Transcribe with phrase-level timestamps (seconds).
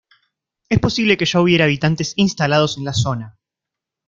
[0.67, 3.37] Es posible que ya hubiera habitantes instalados en la zona.